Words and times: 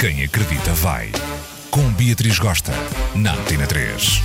Quem 0.00 0.24
acredita 0.24 0.72
vai. 0.72 1.12
Com 1.70 1.92
Beatriz 1.92 2.38
Gosta, 2.38 2.72
na 3.14 3.34
Antena 3.34 3.66
3. 3.66 4.22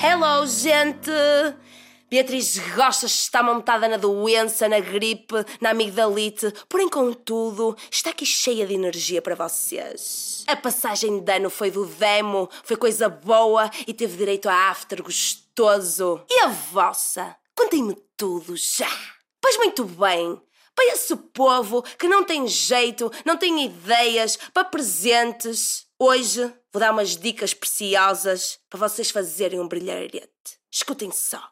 Hello, 0.00 0.46
gente! 0.46 1.10
Beatriz 2.08 2.56
Gosta 2.76 3.06
está 3.06 3.42
montada 3.42 3.88
na 3.88 3.96
doença, 3.96 4.68
na 4.68 4.78
gripe, 4.78 5.34
na 5.60 5.70
amigdalite, 5.70 6.54
porém, 6.68 6.88
contudo, 6.88 7.76
está 7.90 8.10
aqui 8.10 8.24
cheia 8.24 8.64
de 8.64 8.74
energia 8.74 9.20
para 9.20 9.34
vocês. 9.34 10.44
A 10.46 10.54
passagem 10.54 11.18
de 11.18 11.32
ano 11.32 11.50
foi 11.50 11.72
do 11.72 11.84
demo, 11.84 12.48
foi 12.62 12.76
coisa 12.76 13.08
boa 13.08 13.68
e 13.88 13.92
teve 13.92 14.16
direito 14.16 14.48
a 14.48 14.70
after 14.70 15.02
gostoso. 15.02 16.22
E 16.30 16.44
a 16.44 16.46
vossa? 16.46 17.34
Contem-me 17.56 17.96
tudo 18.16 18.54
já! 18.56 18.88
Pois 19.40 19.56
muito 19.56 19.84
bem, 19.84 20.40
para 20.80 20.94
esse 20.94 21.14
povo 21.14 21.82
que 21.98 22.08
não 22.08 22.24
tem 22.24 22.48
jeito, 22.48 23.12
não 23.26 23.36
tem 23.36 23.66
ideias 23.66 24.38
para 24.54 24.64
presentes, 24.64 25.86
hoje 25.98 26.42
vou 26.72 26.80
dar 26.80 26.90
umas 26.90 27.18
dicas 27.18 27.52
preciosas 27.52 28.58
para 28.70 28.88
vocês 28.88 29.10
fazerem 29.10 29.60
um 29.60 29.68
brilharete. 29.68 30.30
Escutem 30.70 31.12
só. 31.12 31.50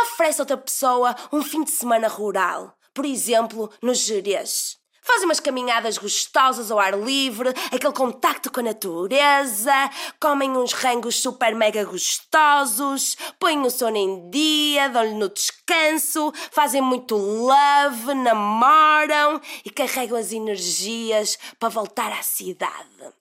Oferece 0.00 0.40
a 0.40 0.42
outra 0.42 0.56
pessoa 0.56 1.16
um 1.32 1.42
fim 1.42 1.64
de 1.64 1.72
semana 1.72 2.06
rural, 2.06 2.78
por 2.94 3.04
exemplo, 3.04 3.68
no 3.82 3.94
Jerez. 3.94 4.78
Fazem 5.08 5.24
umas 5.24 5.40
caminhadas 5.40 5.96
gostosas 5.96 6.70
ao 6.70 6.78
ar 6.78 6.92
livre, 6.92 7.48
aquele 7.72 7.94
contacto 7.94 8.52
com 8.52 8.60
a 8.60 8.64
natureza, 8.64 9.72
comem 10.20 10.50
uns 10.50 10.74
rangos 10.74 11.16
super 11.16 11.54
mega 11.54 11.82
gostosos, 11.82 13.16
põem 13.40 13.58
o 13.62 13.70
sono 13.70 13.96
em 13.96 14.28
dia, 14.28 14.90
dão-lhe 14.90 15.14
no 15.14 15.30
descanso, 15.30 16.30
fazem 16.50 16.82
muito 16.82 17.16
love, 17.16 18.12
namoram 18.12 19.40
e 19.64 19.70
carregam 19.70 20.18
as 20.18 20.30
energias 20.30 21.38
para 21.58 21.70
voltar 21.70 22.12
à 22.12 22.22
cidade. 22.22 23.17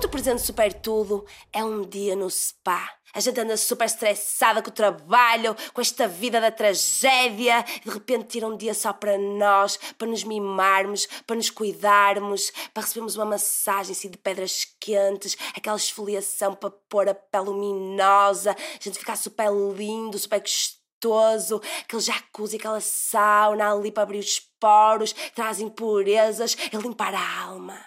Outro 0.00 0.12
presente 0.12 0.40
super 0.40 0.72
tudo 0.72 1.26
é 1.52 1.62
um 1.62 1.82
dia 1.82 2.16
no 2.16 2.30
spa. 2.30 2.90
A 3.12 3.20
gente 3.20 3.38
anda 3.38 3.54
super 3.54 3.84
estressada 3.84 4.62
com 4.62 4.70
o 4.70 4.72
trabalho, 4.72 5.54
com 5.74 5.80
esta 5.82 6.08
vida 6.08 6.40
da 6.40 6.50
tragédia, 6.50 7.62
de 7.84 7.90
repente 7.90 8.28
tira 8.28 8.46
um 8.46 8.56
dia 8.56 8.72
só 8.72 8.94
para 8.94 9.18
nós, 9.18 9.78
para 9.98 10.08
nos 10.08 10.24
mimarmos, 10.24 11.06
para 11.26 11.36
nos 11.36 11.50
cuidarmos, 11.50 12.50
para 12.72 12.82
recebermos 12.82 13.14
uma 13.14 13.26
massagem 13.26 13.92
assim, 13.92 14.08
de 14.08 14.16
pedras 14.16 14.66
quentes, 14.80 15.36
aquela 15.54 15.76
esfoliação 15.76 16.54
para 16.54 16.70
pôr 16.70 17.06
a 17.06 17.14
pele 17.14 17.50
luminosa, 17.50 18.52
a 18.52 18.82
gente 18.82 18.98
ficar 18.98 19.16
super 19.16 19.50
lindo, 19.76 20.18
super 20.18 20.40
gostoso, 20.40 21.60
aquele 21.82 22.00
jacuzzi, 22.00 22.56
aquela 22.56 22.80
sauna 22.80 23.70
ali 23.70 23.92
para 23.92 24.04
abrir 24.04 24.20
os 24.20 24.40
poros, 24.58 25.12
traz 25.34 25.60
impurezas 25.60 26.56
e 26.72 26.76
limpar 26.78 27.14
a 27.14 27.42
alma. 27.42 27.78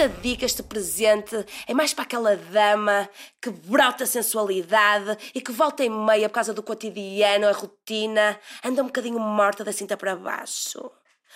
Esta 0.00 0.18
dica, 0.22 0.46
este 0.46 0.62
presente, 0.62 1.44
é 1.66 1.74
mais 1.74 1.92
para 1.92 2.04
aquela 2.04 2.34
dama 2.34 3.06
que 3.38 3.50
brota 3.50 4.06
sensualidade 4.06 5.18
e 5.34 5.42
que 5.42 5.52
volta 5.52 5.84
em 5.84 5.90
meia 5.90 6.26
por 6.26 6.36
causa 6.36 6.54
do 6.54 6.62
cotidiano, 6.62 7.46
a 7.46 7.52
rotina, 7.52 8.40
anda 8.64 8.82
um 8.82 8.86
bocadinho 8.86 9.18
morta 9.18 9.62
da 9.62 9.74
cinta 9.74 9.98
para 9.98 10.16
baixo. 10.16 10.90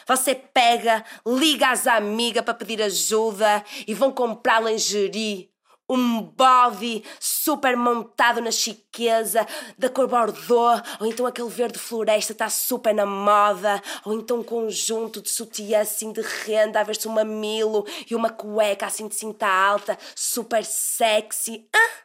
Você 0.08 0.34
pega, 0.34 1.04
liga 1.26 1.72
às 1.72 1.86
amigas 1.86 2.42
para 2.42 2.54
pedir 2.54 2.80
ajuda 2.80 3.62
e 3.86 3.92
vão 3.92 4.10
comprar 4.10 4.64
lingerie 4.64 5.50
um 5.88 6.22
body 6.22 7.04
super 7.20 7.76
montado 7.76 8.40
na 8.40 8.50
chiqueza, 8.50 9.46
da 9.76 9.88
cor 9.88 10.08
bordô, 10.08 10.70
ou 11.00 11.06
então 11.06 11.26
aquele 11.26 11.48
verde 11.48 11.78
floresta 11.78 12.32
está 12.32 12.48
super 12.48 12.94
na 12.94 13.04
moda, 13.04 13.82
ou 14.04 14.14
então 14.14 14.38
um 14.38 14.42
conjunto 14.42 15.20
de 15.20 15.28
sutiã 15.28 15.80
assim 15.80 16.12
de 16.12 16.22
renda, 16.22 16.80
a 16.80 16.84
ver-se 16.84 17.06
um 17.06 17.12
mamilo 17.12 17.86
e 18.10 18.14
uma 18.14 18.30
cueca 18.30 18.86
assim 18.86 19.08
de 19.08 19.14
cinta 19.14 19.46
alta, 19.46 19.98
super 20.14 20.64
sexy. 20.64 21.68
Ah, 21.74 22.04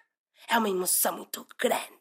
é 0.49 0.57
uma 0.57 0.69
emoção 0.69 1.17
muito 1.17 1.45
grande. 1.57 1.99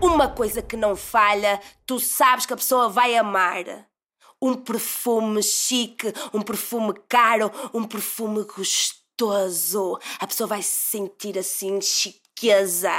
Uma 0.00 0.28
coisa 0.28 0.60
que 0.60 0.76
não 0.76 0.94
falha, 0.94 1.60
tu 1.86 1.98
sabes 1.98 2.44
que 2.44 2.52
a 2.52 2.56
pessoa 2.56 2.88
vai 2.88 3.16
amar 3.16 3.86
um 4.40 4.54
perfume 4.54 5.42
chique, 5.42 6.12
um 6.34 6.42
perfume 6.42 6.92
caro, 7.08 7.50
um 7.72 7.84
perfume 7.84 8.44
gostoso 8.44 9.05
gostoso. 9.16 9.98
A 10.20 10.26
pessoa 10.26 10.46
vai 10.46 10.62
se 10.62 10.90
sentir 10.90 11.38
assim, 11.38 11.80
chiqueza. 11.80 12.92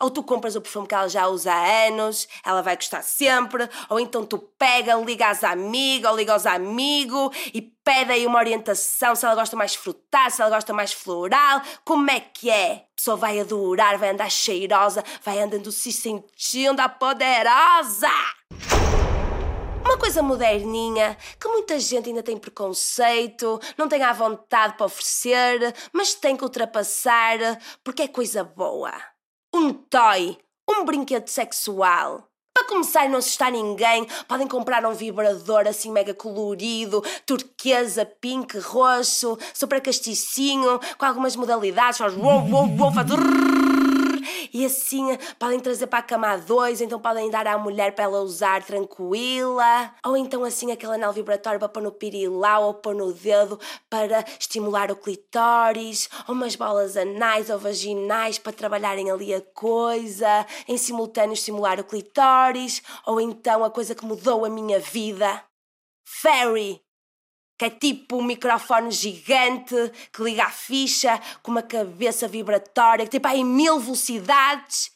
Ou 0.00 0.10
tu 0.10 0.24
compras 0.24 0.56
o 0.56 0.60
perfume 0.60 0.88
que 0.88 0.94
ela 0.94 1.08
já 1.08 1.28
usa 1.28 1.52
há 1.52 1.86
anos, 1.86 2.26
ela 2.44 2.62
vai 2.62 2.74
gostar 2.74 3.02
sempre, 3.02 3.68
ou 3.88 4.00
então 4.00 4.26
tu 4.26 4.38
pega, 4.38 4.96
liga 4.96 5.28
às 5.28 5.44
amigas 5.44 6.10
ou 6.10 6.16
liga 6.16 6.32
aos 6.32 6.46
amigos 6.46 7.30
e 7.54 7.62
pede 7.62 8.10
aí 8.10 8.26
uma 8.26 8.40
orientação 8.40 9.14
se 9.14 9.24
ela 9.24 9.36
gosta 9.36 9.54
mais 9.54 9.76
frutal, 9.76 10.30
se 10.30 10.42
ela 10.42 10.50
gosta 10.50 10.72
mais 10.72 10.92
floral, 10.92 11.62
como 11.84 12.10
é 12.10 12.18
que 12.18 12.50
é? 12.50 12.72
A 12.72 12.96
pessoa 12.96 13.16
vai 13.16 13.38
adorar, 13.38 13.96
vai 13.96 14.10
andar 14.10 14.30
cheirosa, 14.30 15.04
vai 15.22 15.40
andando 15.40 15.70
se 15.70 15.92
sentindo 15.92 16.80
a 16.80 16.88
poderosa! 16.88 18.10
Uma 19.94 20.00
coisa 20.00 20.24
moderninha, 20.24 21.16
que 21.38 21.46
muita 21.46 21.78
gente 21.78 22.08
ainda 22.08 22.20
tem 22.20 22.36
preconceito, 22.36 23.60
não 23.78 23.86
tem 23.86 24.02
à 24.02 24.12
vontade 24.12 24.76
para 24.76 24.86
oferecer, 24.86 25.72
mas 25.92 26.14
tem 26.14 26.36
que 26.36 26.42
ultrapassar 26.42 27.38
porque 27.84 28.02
é 28.02 28.08
coisa 28.08 28.42
boa. 28.42 28.90
Um 29.54 29.72
toy, 29.72 30.36
um 30.68 30.84
brinquedo 30.84 31.28
sexual. 31.28 32.28
Para 32.52 32.66
começar 32.66 33.06
e 33.06 33.08
não 33.08 33.20
assustar 33.20 33.52
ninguém, 33.52 34.04
podem 34.26 34.48
comprar 34.48 34.84
um 34.84 34.92
vibrador 34.92 35.68
assim 35.68 35.92
mega 35.92 36.12
colorido, 36.12 37.00
turquesa, 37.24 38.04
pink, 38.04 38.58
roxo, 38.58 39.38
super 39.54 39.80
casticinho, 39.80 40.80
com 40.98 41.06
algumas 41.06 41.36
modalidades, 41.36 41.98
faz 41.98 42.14
wow, 42.14 42.44
wow, 42.48 42.66
wow, 42.66 42.92
faz 42.92 43.06
e 44.54 44.64
assim 44.64 45.18
podem 45.36 45.58
trazer 45.58 45.88
para 45.88 45.98
a 45.98 46.02
cama 46.02 46.28
a 46.28 46.36
dois, 46.36 46.80
então 46.80 47.00
podem 47.00 47.28
dar 47.28 47.44
à 47.48 47.58
mulher 47.58 47.92
para 47.92 48.04
ela 48.04 48.20
usar 48.20 48.62
tranquila, 48.62 49.92
ou 50.06 50.16
então 50.16 50.44
assim 50.44 50.70
aquele 50.70 50.94
anel 50.94 51.12
vibratório 51.12 51.58
para 51.58 51.68
pôr 51.68 51.82
no 51.82 51.90
pirilau 51.90 52.66
ou 52.66 52.74
pôr 52.74 52.94
no 52.94 53.12
dedo 53.12 53.58
para 53.90 54.24
estimular 54.38 54.92
o 54.92 54.96
clitóris, 54.96 56.08
ou 56.28 56.34
umas 56.36 56.54
bolas 56.54 56.96
anais 56.96 57.50
ou 57.50 57.58
vaginais 57.58 58.38
para 58.38 58.52
trabalharem 58.52 59.10
ali 59.10 59.34
a 59.34 59.40
coisa, 59.40 60.46
em 60.68 60.78
simultâneo 60.78 61.34
estimular 61.34 61.80
o 61.80 61.84
clitóris, 61.84 62.80
ou 63.04 63.20
então 63.20 63.64
a 63.64 63.70
coisa 63.70 63.92
que 63.92 64.06
mudou 64.06 64.44
a 64.44 64.48
minha 64.48 64.78
vida. 64.78 65.42
Fairy! 66.04 66.83
Que 67.58 67.64
é 67.64 67.70
tipo 67.70 68.16
um 68.16 68.22
microfone 68.22 68.90
gigante 68.90 69.74
que 70.12 70.22
liga 70.22 70.44
à 70.44 70.50
ficha 70.50 71.20
com 71.42 71.50
uma 71.50 71.62
cabeça 71.62 72.26
vibratória 72.26 73.04
que 73.04 73.10
tem 73.12 73.20
para 73.20 73.32
aí 73.32 73.44
mil 73.44 73.78
velocidades 73.78 74.90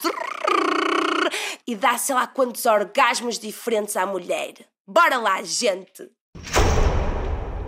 e 1.67 1.77
dá 1.77 1.97
sei 1.99 2.15
lá 2.15 2.27
quantos 2.27 2.67
orgasmos 2.67 3.39
diferentes 3.39 3.97
à 3.97 4.07
mulher. 4.07 4.55
Bora 4.87 5.19
lá, 5.19 5.43
gente! 5.43 6.11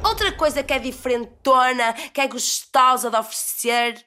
Outra 0.02 0.32
coisa 0.32 0.62
que 0.62 0.72
é 0.72 0.78
diferentona, 0.78 1.92
que 1.92 2.20
é 2.20 2.26
gostosa 2.26 3.10
de 3.10 3.16
oferecer, 3.16 4.04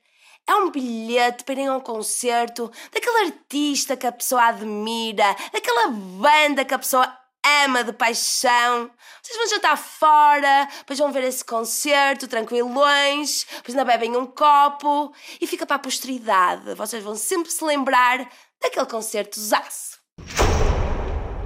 é 0.48 0.56
um 0.56 0.72
bilhete 0.72 1.44
para 1.44 1.62
ir 1.62 1.68
a 1.68 1.78
um 1.78 1.80
concerto 1.80 2.72
daquele 2.92 3.28
artista 3.28 3.96
que 3.96 4.08
a 4.08 4.12
pessoa 4.12 4.48
admira, 4.48 5.36
daquela 5.54 5.88
banda 5.90 6.66
que 6.66 6.74
a 6.74 6.80
pessoa 6.80 7.23
ama 7.46 7.84
de 7.84 7.94
paixão. 7.94 8.90
Vocês 9.22 9.38
vão 9.38 9.48
jantar 9.48 9.78
fora, 9.78 10.68
depois 10.80 11.00
vão 11.00 11.12
ver 11.12 11.24
esse 11.24 11.44
concerto 11.44 12.28
tranquilões, 12.28 13.46
depois 13.58 13.78
ainda 13.78 13.86
bebem 13.86 14.16
um 14.16 14.26
copo 14.26 15.14
e 15.40 15.48
fica 15.48 15.66
para 15.66 15.76
a 15.76 15.80
posteridade. 15.80 16.74
Vocês 16.76 17.04
vão 17.04 17.16
sempre 17.16 17.52
se 17.52 17.64
lembrar 17.64 18.30
daquele 18.62 18.86
concerto 18.86 19.40
zaço. 19.40 20.02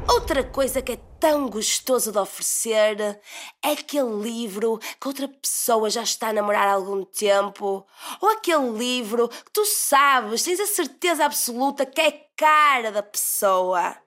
Outra 0.10 0.42
coisa 0.44 0.82
que 0.82 0.94
é 0.94 1.00
tão 1.20 1.50
gostoso 1.50 2.12
de 2.12 2.18
oferecer 2.18 3.20
é 3.62 3.72
aquele 3.72 4.22
livro 4.22 4.80
que 5.00 5.08
outra 5.08 5.28
pessoa 5.28 5.90
já 5.90 6.02
está 6.02 6.30
a 6.30 6.34
namorar 6.34 6.68
há 6.68 6.74
algum 6.74 7.04
tempo, 7.04 7.86
ou 8.22 8.30
aquele 8.30 8.70
livro 8.70 9.28
que 9.28 9.52
tu 9.52 9.66
sabes, 9.66 10.44
tens 10.44 10.60
a 10.60 10.66
certeza 10.66 11.26
absoluta 11.26 11.86
que 11.86 12.00
é 12.00 12.26
cara 12.38 12.92
da 12.92 13.04
pessoa. 13.04 13.98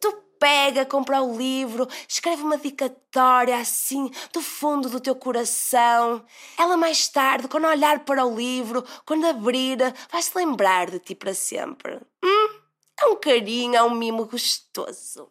Tu 0.00 0.29
pega, 0.40 0.86
compra 0.86 1.22
o 1.22 1.36
livro, 1.36 1.86
escreve 2.08 2.42
uma 2.42 2.56
dedicatória 2.56 3.56
assim, 3.56 4.10
do 4.32 4.40
fundo 4.40 4.88
do 4.88 4.98
teu 4.98 5.14
coração. 5.14 6.24
Ela 6.58 6.78
mais 6.78 7.06
tarde, 7.08 7.46
quando 7.46 7.66
olhar 7.66 8.00
para 8.00 8.24
o 8.24 8.34
livro, 8.34 8.82
quando 9.04 9.26
abrir, 9.26 9.76
vai 10.10 10.22
se 10.22 10.32
lembrar 10.34 10.90
de 10.90 10.98
ti 10.98 11.14
para 11.14 11.34
sempre. 11.34 12.00
Hum? 12.24 12.48
É 12.98 13.06
um 13.06 13.16
carinho, 13.16 13.76
é 13.76 13.82
um 13.82 13.94
mimo 13.94 14.24
gostoso. 14.24 15.28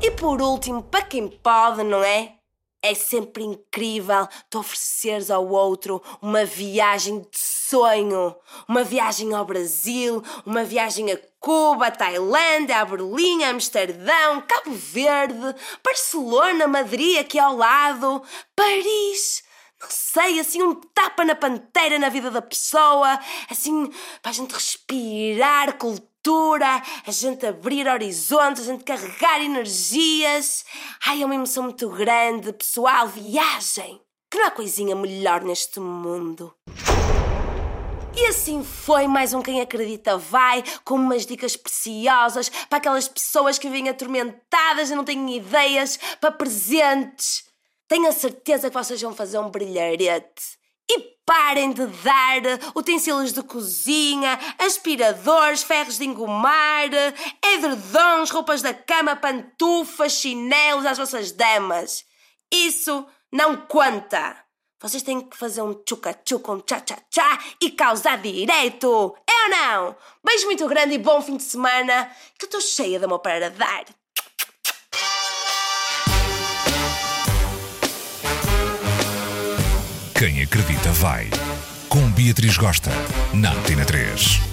E 0.00 0.10
por 0.12 0.40
último, 0.40 0.82
para 0.82 1.02
quem 1.02 1.28
pode, 1.28 1.84
não 1.84 2.02
é? 2.02 2.36
É 2.82 2.94
sempre 2.94 3.44
incrível 3.44 4.26
tu 4.50 4.58
ofereceres 4.58 5.30
ao 5.30 5.46
outro 5.48 6.02
uma 6.20 6.44
viagem 6.44 7.20
de 7.20 7.38
sonho. 7.72 8.36
Uma 8.68 8.84
viagem 8.84 9.32
ao 9.32 9.46
Brasil, 9.46 10.22
uma 10.44 10.62
viagem 10.62 11.10
a 11.10 11.18
Cuba, 11.40 11.90
Tailândia, 11.90 12.76
a 12.78 12.84
Berlim, 12.84 13.42
Amsterdão, 13.44 14.42
Cabo 14.46 14.74
Verde, 14.74 15.56
Barcelona, 15.82 16.68
Madrid, 16.68 17.18
aqui 17.18 17.38
ao 17.38 17.56
lado, 17.56 18.22
Paris. 18.54 19.42
Não 19.80 19.88
sei, 19.90 20.38
assim 20.38 20.62
um 20.62 20.74
tapa 20.74 21.24
na 21.24 21.34
pantera 21.34 21.98
na 21.98 22.10
vida 22.10 22.30
da 22.30 22.42
pessoa, 22.42 23.18
assim 23.50 23.90
para 24.20 24.30
a 24.30 24.34
gente 24.34 24.52
respirar 24.52 25.78
cultura, 25.78 26.82
a 27.06 27.10
gente 27.10 27.46
abrir 27.46 27.88
horizontes, 27.88 28.62
a 28.62 28.72
gente 28.72 28.84
carregar 28.84 29.40
energias. 29.42 30.66
Ai, 31.06 31.22
é 31.22 31.24
uma 31.24 31.34
emoção 31.34 31.64
muito 31.64 31.88
grande, 31.88 32.52
pessoal, 32.52 33.08
viagem 33.08 33.98
que 34.30 34.38
não 34.38 34.46
há 34.46 34.50
coisinha 34.50 34.96
melhor 34.96 35.42
neste 35.42 35.78
mundo. 35.78 36.54
E 38.22 38.26
assim 38.26 38.62
foi 38.62 39.08
mais 39.08 39.34
um 39.34 39.42
Quem 39.42 39.60
Acredita 39.60 40.16
Vai, 40.16 40.62
com 40.84 40.94
umas 40.94 41.26
dicas 41.26 41.56
preciosas 41.56 42.48
para 42.68 42.78
aquelas 42.78 43.08
pessoas 43.08 43.58
que 43.58 43.68
vivem 43.68 43.88
atormentadas 43.88 44.90
e 44.90 44.94
não 44.94 45.02
têm 45.02 45.36
ideias, 45.36 45.98
para 46.20 46.30
presentes. 46.30 47.42
Tenho 47.88 48.08
a 48.08 48.12
certeza 48.12 48.70
que 48.70 48.76
vocês 48.76 49.02
vão 49.02 49.12
fazer 49.12 49.38
um 49.38 49.50
brilharete. 49.50 50.56
E 50.88 51.00
parem 51.26 51.72
de 51.72 51.84
dar 51.84 52.42
utensílios 52.76 53.32
de 53.32 53.42
cozinha, 53.42 54.38
aspiradores, 54.56 55.64
ferros 55.64 55.98
de 55.98 56.04
engomar, 56.04 56.90
edredons, 57.44 58.30
roupas 58.30 58.62
da 58.62 58.72
cama, 58.72 59.16
pantufas, 59.16 60.12
chinelos 60.12 60.86
às 60.86 60.96
vossas 60.96 61.32
damas. 61.32 62.04
Isso 62.52 63.04
não 63.32 63.56
conta. 63.56 64.41
Vocês 64.82 65.02
têm 65.04 65.20
que 65.20 65.36
fazer 65.36 65.62
um 65.62 65.74
tchuca-tchuca, 65.74 66.50
um 66.50 66.58
tchá-tchá-tchá 66.58 67.38
e 67.60 67.70
causar 67.70 68.18
direito. 68.18 69.14
É 69.28 69.44
ou 69.44 69.48
não? 69.48 69.96
Beijo 70.24 70.46
muito 70.46 70.66
grande 70.66 70.94
e 70.94 70.98
bom 70.98 71.22
fim 71.22 71.36
de 71.36 71.44
semana, 71.44 72.10
que 72.36 72.44
eu 72.44 72.48
estou 72.48 72.60
cheia 72.60 72.98
de 72.98 73.04
amor 73.04 73.20
para 73.20 73.48
dar. 73.50 73.84
Quem 80.18 80.42
acredita 80.42 80.90
vai. 80.92 81.30
Com 81.88 82.10
Beatriz 82.10 82.56
Gosta, 82.56 82.90
na 83.32 83.52
Antena 83.52 83.84
3. 83.84 84.51